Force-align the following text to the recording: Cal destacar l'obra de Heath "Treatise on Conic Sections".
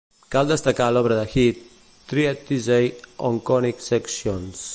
Cal 0.35 0.47
destacar 0.51 0.87
l'obra 0.95 1.17
de 1.19 1.25
Heath 1.33 1.61
"Treatise 2.13 2.81
on 3.31 3.41
Conic 3.51 3.89
Sections". 3.93 4.69